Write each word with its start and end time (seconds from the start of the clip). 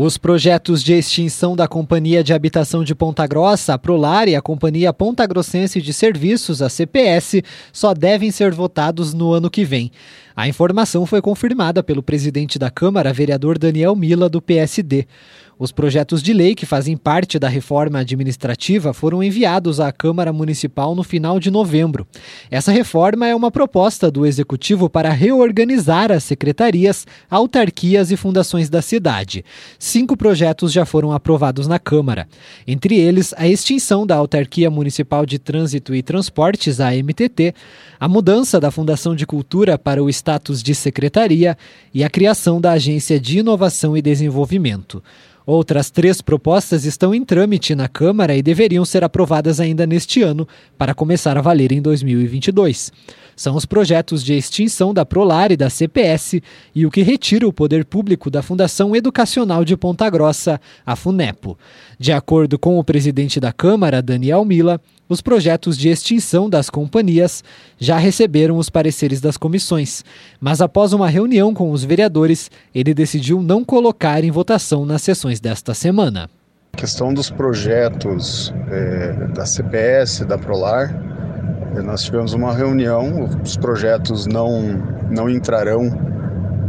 Os 0.00 0.16
projetos 0.16 0.84
de 0.84 0.92
extinção 0.92 1.56
da 1.56 1.66
Companhia 1.66 2.22
de 2.22 2.32
Habitação 2.32 2.84
de 2.84 2.94
Ponta 2.94 3.26
Grossa, 3.26 3.74
a 3.74 3.78
Prolar, 3.78 4.28
e 4.28 4.36
a 4.36 4.40
Companhia 4.40 4.92
Ponta 4.92 5.26
Grossense 5.26 5.82
de 5.82 5.92
Serviços, 5.92 6.62
a 6.62 6.68
CPS, 6.68 7.42
só 7.72 7.92
devem 7.92 8.30
ser 8.30 8.54
votados 8.54 9.12
no 9.12 9.32
ano 9.32 9.50
que 9.50 9.64
vem. 9.64 9.90
A 10.36 10.46
informação 10.46 11.04
foi 11.04 11.20
confirmada 11.20 11.82
pelo 11.82 12.00
presidente 12.00 12.60
da 12.60 12.70
Câmara, 12.70 13.12
vereador 13.12 13.58
Daniel 13.58 13.96
Mila, 13.96 14.28
do 14.28 14.40
PSD. 14.40 15.04
Os 15.58 15.72
projetos 15.72 16.22
de 16.22 16.32
lei 16.32 16.54
que 16.54 16.64
fazem 16.64 16.96
parte 16.96 17.36
da 17.36 17.48
reforma 17.48 17.98
administrativa 17.98 18.92
foram 18.92 19.24
enviados 19.24 19.80
à 19.80 19.90
Câmara 19.90 20.32
Municipal 20.32 20.94
no 20.94 21.02
final 21.02 21.40
de 21.40 21.50
novembro. 21.50 22.06
Essa 22.48 22.70
reforma 22.70 23.26
é 23.26 23.34
uma 23.34 23.50
proposta 23.50 24.08
do 24.08 24.24
Executivo 24.24 24.88
para 24.88 25.10
reorganizar 25.10 26.12
as 26.12 26.22
secretarias, 26.22 27.04
autarquias 27.28 28.12
e 28.12 28.16
fundações 28.16 28.70
da 28.70 28.80
cidade. 28.80 29.44
Cinco 29.80 30.16
projetos 30.16 30.72
já 30.72 30.86
foram 30.86 31.10
aprovados 31.10 31.66
na 31.66 31.80
Câmara. 31.80 32.28
Entre 32.64 32.96
eles, 32.96 33.34
a 33.36 33.48
extinção 33.48 34.06
da 34.06 34.14
Autarquia 34.14 34.70
Municipal 34.70 35.26
de 35.26 35.40
Trânsito 35.40 35.92
e 35.92 36.04
Transportes, 36.04 36.78
a 36.78 36.92
MTT, 36.92 37.52
a 37.98 38.06
mudança 38.06 38.60
da 38.60 38.70
Fundação 38.70 39.16
de 39.16 39.26
Cultura 39.26 39.76
para 39.76 40.04
o 40.04 40.08
status 40.08 40.62
de 40.62 40.72
secretaria 40.72 41.58
e 41.92 42.04
a 42.04 42.10
criação 42.10 42.60
da 42.60 42.72
Agência 42.72 43.18
de 43.18 43.40
Inovação 43.40 43.96
e 43.96 44.02
Desenvolvimento. 44.02 45.02
Outras 45.50 45.88
três 45.88 46.20
propostas 46.20 46.84
estão 46.84 47.14
em 47.14 47.24
trâmite 47.24 47.74
na 47.74 47.88
Câmara 47.88 48.36
e 48.36 48.42
deveriam 48.42 48.84
ser 48.84 49.02
aprovadas 49.02 49.60
ainda 49.60 49.86
neste 49.86 50.20
ano, 50.20 50.46
para 50.76 50.92
começar 50.92 51.38
a 51.38 51.40
valer 51.40 51.72
em 51.72 51.80
2022. 51.80 52.92
São 53.34 53.56
os 53.56 53.64
projetos 53.64 54.22
de 54.22 54.34
extinção 54.34 54.92
da 54.92 55.06
Prolar 55.06 55.50
e 55.50 55.56
da 55.56 55.70
CPS 55.70 56.42
e 56.74 56.84
o 56.84 56.90
que 56.90 57.00
retira 57.00 57.48
o 57.48 57.52
poder 57.52 57.86
público 57.86 58.28
da 58.28 58.42
Fundação 58.42 58.94
Educacional 58.94 59.64
de 59.64 59.74
Ponta 59.74 60.10
Grossa, 60.10 60.60
a 60.84 60.94
FUNEPO. 60.94 61.56
De 61.98 62.12
acordo 62.12 62.58
com 62.58 62.78
o 62.78 62.84
presidente 62.84 63.40
da 63.40 63.50
Câmara, 63.50 64.02
Daniel 64.02 64.44
Mila, 64.44 64.78
os 65.08 65.22
projetos 65.22 65.78
de 65.78 65.88
extinção 65.88 66.50
das 66.50 66.68
companhias 66.68 67.42
já 67.78 67.96
receberam 67.96 68.58
os 68.58 68.68
pareceres 68.68 69.20
das 69.20 69.38
comissões, 69.38 70.04
mas 70.38 70.60
após 70.60 70.92
uma 70.92 71.08
reunião 71.08 71.54
com 71.54 71.70
os 71.70 71.82
vereadores, 71.82 72.50
ele 72.74 72.92
decidiu 72.92 73.40
não 73.40 73.64
colocar 73.64 74.22
em 74.22 74.30
votação 74.30 74.84
nas 74.84 75.00
sessões 75.00 75.37
desta 75.40 75.74
semana. 75.74 76.28
A 76.72 76.76
questão 76.76 77.12
dos 77.12 77.30
projetos 77.30 78.52
é, 78.70 79.12
da 79.34 79.44
CPS, 79.44 80.24
da 80.24 80.38
Prolar, 80.38 80.94
é, 81.76 81.82
nós 81.82 82.02
tivemos 82.02 82.32
uma 82.32 82.54
reunião, 82.54 83.28
os 83.42 83.56
projetos 83.56 84.26
não, 84.26 84.62
não 85.10 85.28
entrarão 85.28 85.84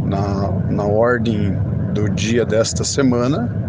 na, 0.05 0.51
na 0.69 0.83
ordem 0.83 1.55
do 1.93 2.09
dia 2.09 2.45
desta 2.45 2.83
semana 2.83 3.59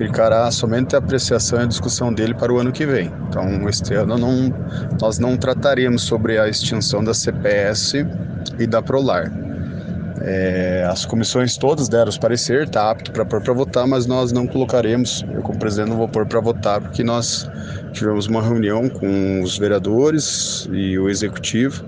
ficará 0.00 0.50
somente 0.50 0.96
a 0.96 0.98
apreciação 0.98 1.60
e 1.60 1.64
a 1.64 1.66
discussão 1.66 2.10
dele 2.10 2.32
para 2.32 2.50
o 2.50 2.58
ano 2.58 2.72
que 2.72 2.86
vem. 2.86 3.12
Então, 3.28 3.68
este 3.68 3.92
ano 3.92 4.16
não, 4.16 4.50
nós 4.98 5.18
não 5.18 5.36
trataremos 5.36 6.02
sobre 6.02 6.38
a 6.38 6.48
extinção 6.48 7.04
da 7.04 7.12
CPS 7.12 8.06
e 8.58 8.66
da 8.66 8.80
Prolar. 8.80 9.30
É, 10.22 10.86
as 10.88 11.06
comissões 11.06 11.56
todas 11.56 11.88
deram 11.88 12.10
os 12.10 12.18
parecer, 12.18 12.64
está 12.64 12.90
apto 12.90 13.10
para 13.10 13.24
pôr 13.24 13.40
para 13.40 13.54
votar, 13.54 13.86
mas 13.86 14.06
nós 14.06 14.32
não 14.32 14.46
colocaremos, 14.46 15.24
eu 15.32 15.40
como 15.40 15.58
presidente 15.58 15.90
não 15.90 15.96
vou 15.96 16.08
pôr 16.08 16.26
para 16.26 16.40
votar, 16.40 16.80
porque 16.80 17.02
nós 17.02 17.48
tivemos 17.92 18.26
uma 18.26 18.42
reunião 18.42 18.88
com 18.88 19.42
os 19.42 19.58
vereadores 19.58 20.68
e 20.72 20.98
o 20.98 21.08
executivo 21.08 21.84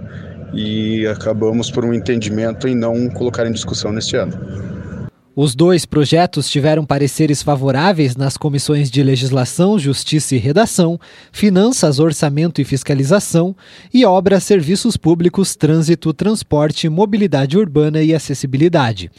e 0.53 1.07
acabamos 1.07 1.71
por 1.71 1.85
um 1.85 1.93
entendimento 1.93 2.67
em 2.67 2.75
não 2.75 3.09
colocar 3.11 3.47
em 3.47 3.53
discussão 3.53 3.93
neste 3.93 4.17
ano. 4.17 4.33
Os 5.35 5.55
dois 5.55 5.87
projetos 5.87 6.51
tiveram 6.51 6.85
pareceres 6.85 7.43
favoráveis 7.43 8.15
nas 8.15 8.37
comissões 8.37 8.91
de 8.91 9.03
Legislação, 9.03 9.79
Justiça 9.79 10.37
e 10.37 10.39
Redação, 10.39 11.01
Finanças, 11.33 11.99
Orçamento 11.99 12.61
e 12.61 12.65
Fiscalização 12.65 13.57
e 13.95 14.05
Obras, 14.05 14.45
Serviços 14.45 14.95
Públicos, 14.95 15.57
Trânsito, 15.57 16.13
Transporte, 16.13 16.87
Mobilidade 16.87 17.57
Urbana 17.57 18.03
e 18.03 18.15
Acessibilidade. 18.15 19.11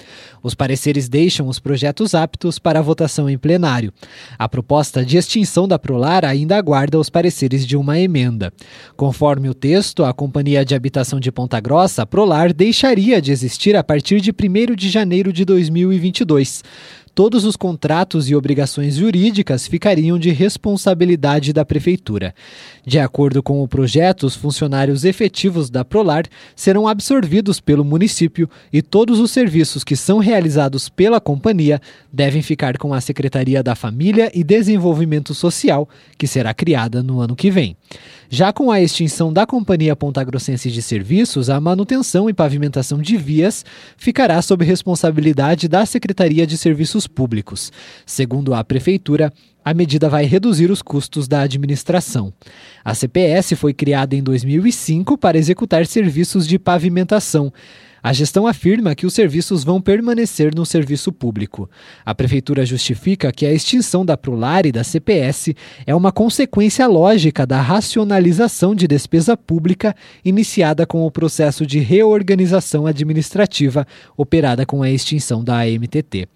Os 0.43 0.53
pareceres 0.53 1.09
deixam 1.09 1.47
os 1.47 1.57
projetos 1.57 2.13
aptos 2.13 2.59
para 2.59 2.81
votação 2.81 3.27
em 3.27 3.37
plenário. 3.37 3.91
A 4.37 4.47
proposta 4.47 5.03
de 5.03 5.17
extinção 5.17 5.67
da 5.67 5.79
Prolar 5.79 6.25
ainda 6.25 6.55
aguarda 6.57 6.99
os 6.99 7.09
pareceres 7.09 7.65
de 7.65 7.75
uma 7.75 7.97
emenda. 7.97 8.53
Conforme 8.95 9.49
o 9.49 9.53
texto, 9.55 10.03
a 10.03 10.13
Companhia 10.13 10.63
de 10.63 10.75
Habitação 10.75 11.19
de 11.19 11.31
Ponta 11.31 11.59
Grossa, 11.59 12.05
Prolar, 12.05 12.53
deixaria 12.53 13.19
de 13.19 13.31
existir 13.31 13.75
a 13.75 13.83
partir 13.83 14.21
de 14.21 14.31
1 14.31 14.75
de 14.75 14.89
janeiro 14.89 15.33
de 15.33 15.43
2020 15.43 16.02
2022 16.11 16.63
todos 17.15 17.45
os 17.45 17.55
contratos 17.55 18.29
e 18.29 18.35
obrigações 18.35 18.95
jurídicas 18.95 19.67
ficariam 19.67 20.17
de 20.17 20.31
responsabilidade 20.31 21.53
da 21.53 21.63
Prefeitura. 21.63 22.33
De 22.85 22.99
acordo 22.99 23.43
com 23.43 23.61
o 23.61 23.67
projeto, 23.67 24.23
os 24.23 24.35
funcionários 24.35 25.05
efetivos 25.05 25.69
da 25.69 25.85
Prolar 25.85 26.25
serão 26.55 26.87
absorvidos 26.87 27.59
pelo 27.59 27.85
município 27.85 28.49
e 28.71 28.81
todos 28.81 29.19
os 29.19 29.31
serviços 29.31 29.83
que 29.83 29.95
são 29.95 30.17
realizados 30.17 30.89
pela 30.89 31.21
companhia 31.21 31.79
devem 32.11 32.41
ficar 32.41 32.77
com 32.77 32.93
a 32.93 33.01
Secretaria 33.01 33.61
da 33.61 33.75
Família 33.75 34.31
e 34.33 34.43
Desenvolvimento 34.43 35.33
Social, 35.33 35.87
que 36.17 36.27
será 36.27 36.53
criada 36.53 37.03
no 37.03 37.19
ano 37.19 37.35
que 37.35 37.51
vem. 37.51 37.77
Já 38.35 38.51
com 38.51 38.71
a 38.71 38.81
extinção 38.81 39.31
da 39.31 39.45
Companhia 39.45 39.95
Ponta 39.95 40.23
Grossense 40.23 40.71
de 40.71 40.81
Serviços, 40.81 41.51
a 41.51 41.61
manutenção 41.61 42.27
e 42.27 42.33
pavimentação 42.33 42.99
de 42.99 43.15
vias 43.15 43.63
ficará 43.95 44.41
sob 44.41 44.65
responsabilidade 44.65 45.67
da 45.67 45.85
Secretaria 45.85 46.47
de 46.47 46.57
Serviços 46.57 47.05
Públicos. 47.05 47.71
Segundo 48.07 48.55
a 48.55 48.63
Prefeitura, 48.63 49.31
a 49.63 49.71
medida 49.71 50.09
vai 50.09 50.25
reduzir 50.25 50.71
os 50.71 50.81
custos 50.81 51.27
da 51.27 51.41
administração. 51.41 52.33
A 52.83 52.95
CPS 52.95 53.53
foi 53.55 53.71
criada 53.71 54.15
em 54.15 54.23
2005 54.23 55.15
para 55.15 55.37
executar 55.37 55.85
serviços 55.85 56.47
de 56.47 56.57
pavimentação. 56.57 57.53
A 58.03 58.11
gestão 58.11 58.45
afirma 58.45 58.93
que 58.93 59.05
os 59.05 59.13
serviços 59.13 59.63
vão 59.63 59.81
permanecer 59.81 60.53
no 60.53 60.65
serviço 60.65 61.09
público. 61.09 61.69
A 62.05 62.13
prefeitura 62.13 62.65
justifica 62.65 63.31
que 63.31 63.45
a 63.45 63.53
extinção 63.53 64.05
da 64.05 64.17
Prolar 64.17 64.65
e 64.65 64.73
da 64.73 64.83
CPS 64.83 65.55
é 65.87 65.95
uma 65.95 66.11
consequência 66.11 66.85
lógica 66.85 67.47
da 67.47 67.61
racionalização 67.61 68.75
de 68.75 68.87
despesa 68.87 69.37
pública 69.37 69.95
iniciada 70.25 70.85
com 70.85 71.05
o 71.05 71.11
processo 71.11 71.65
de 71.65 71.79
reorganização 71.79 72.85
administrativa 72.85 73.87
operada 74.17 74.65
com 74.65 74.83
a 74.83 74.91
extinção 74.91 75.41
da 75.41 75.61
AMTT. 75.61 76.27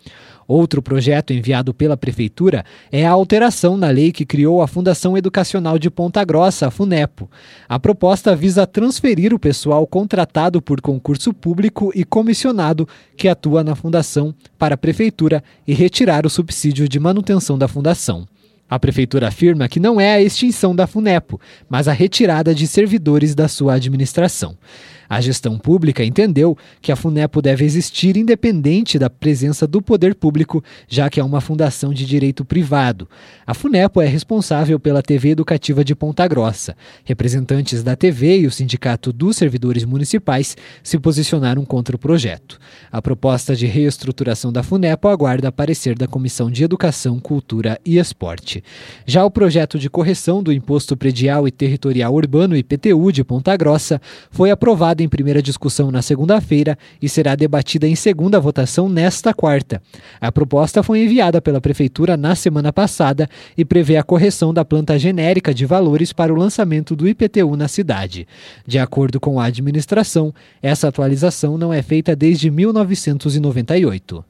Outro 0.48 0.82
projeto 0.82 1.34
enviado 1.34 1.74
pela 1.74 1.98
Prefeitura 1.98 2.64
é 2.90 3.06
a 3.06 3.12
alteração 3.12 3.76
na 3.76 3.90
lei 3.90 4.14
que 4.14 4.26
criou 4.26 4.62
a 4.62 4.68
Fundação 4.68 5.18
Educacional 5.18 5.78
de 5.78 5.90
Ponta 5.90 6.24
Grossa, 6.24 6.68
a 6.68 6.72
FUNEPO. 6.72 7.30
A 7.68 7.78
proposta 7.78 8.34
visa 8.34 8.66
transferir 8.66 9.34
o 9.34 9.40
pessoal 9.40 9.86
contratado 9.86 10.62
por 10.62 10.80
concurso 10.80 11.34
público 11.34 11.92
e 11.94 12.06
comissionado 12.06 12.88
que 13.18 13.28
atua 13.28 13.62
na 13.62 13.76
Fundação 13.76 14.34
para 14.58 14.76
a 14.76 14.78
Prefeitura 14.78 15.44
e 15.68 15.74
retirar 15.74 16.26
o 16.26 16.30
subsídio 16.30 16.88
de 16.88 16.98
manutenção 16.98 17.58
da 17.58 17.68
Fundação. 17.68 18.26
A 18.70 18.78
prefeitura 18.78 19.30
afirma 19.30 19.70
que 19.70 19.80
não 19.80 20.00
é 20.00 20.16
a 20.16 20.22
extinção 20.22 20.76
da 20.76 20.86
FUNEPO, 20.86 21.40
mas 21.70 21.88
a 21.88 21.94
retirada 21.94 22.54
de 22.54 22.68
servidores 22.68 23.34
da 23.34 23.48
sua 23.48 23.76
administração. 23.76 24.58
A 25.10 25.22
gestão 25.22 25.58
pública 25.58 26.04
entendeu 26.04 26.58
que 26.82 26.92
a 26.92 26.96
FUNEPO 26.96 27.42
deve 27.42 27.64
existir 27.64 28.18
independente 28.18 29.00
da 29.00 29.10
presença 29.10 29.66
do 29.66 29.82
poder 29.82 30.16
público, 30.16 30.64
já 30.88 31.10
que 31.10 31.20
é 31.20 31.24
uma 31.24 31.40
fundação 31.40 31.94
de 31.94 32.06
direito 32.06 32.44
privado. 32.44 33.08
A 33.46 33.54
FUNEPO 33.54 34.02
é 34.02 34.08
responsável 34.08 34.80
pela 34.80 35.02
TV 35.02 35.30
Educativa 35.30 35.84
de 35.84 35.96
Ponta 35.96 36.28
Grossa. 36.28 36.76
Representantes 37.06 37.84
da 37.84 37.96
TV 37.96 38.40
e 38.40 38.48
o 38.48 38.52
Sindicato 38.52 39.14
dos 39.14 39.38
Servidores 39.38 39.86
Municipais 39.86 40.58
se 40.84 41.00
posicionaram 41.00 41.64
contra 41.64 41.96
o 41.96 42.00
projeto. 42.00 42.60
A 42.92 43.02
proposta 43.02 43.56
de 43.56 43.66
reestruturação 43.66 44.52
da 44.52 44.64
FUNEPO 44.64 45.08
aguarda 45.08 45.52
parecer 45.52 45.98
da 45.98 46.08
Comissão 46.08 46.52
de 46.52 46.64
Educação, 46.64 47.20
Cultura 47.20 47.80
e 47.86 47.98
Esporte. 47.98 48.64
Já 49.06 49.24
o 49.24 49.32
projeto 49.32 49.80
de 49.80 49.90
correção 49.90 50.44
do 50.44 50.52
Imposto 50.52 50.98
Predial 50.98 51.48
e 51.48 51.52
Territorial 51.52 52.14
Urbano 52.14 52.58
IPTU 52.58 53.12
de 53.12 53.24
Ponta 53.24 53.56
Grossa 53.56 54.02
foi 54.30 54.52
aprovado 54.52 54.97
em 55.04 55.10
primeira 55.10 55.42
discussão 55.42 55.92
na 55.92 56.02
segunda-feira 56.02 56.78
e 57.02 57.08
será 57.10 57.36
debatida 57.36 57.88
em 57.88 57.96
segunda 57.96 58.40
votação 58.40 58.90
nesta 58.90 59.34
quarta. 59.34 59.82
A 60.20 60.32
proposta 60.32 60.84
foi 60.84 61.04
enviada 61.04 61.42
pela 61.42 61.62
Prefeitura 61.62 62.16
na 62.18 62.36
semana 62.36 62.72
passada 62.72 63.30
e 63.58 63.64
prevê 63.64 63.98
a 63.98 64.04
correção 64.04 64.54
da 64.54 64.66
planta 64.66 64.98
genérica 65.00 65.54
de 65.54 65.66
valores 65.66 66.12
para 66.14 66.34
o 66.34 66.38
lançamento 66.38 66.96
do 66.96 67.08
IPTU 67.08 67.56
na 67.56 67.68
cidade. 67.68 68.28
De 68.66 68.80
acordo 68.80 69.20
com 69.20 69.40
a 69.40 69.46
administração, 69.46 70.34
essa 70.62 70.88
atualização 70.88 71.58
não 71.58 71.74
é 71.74 71.82
feita 71.82 72.16
desde 72.16 72.52
1998. 72.52 74.28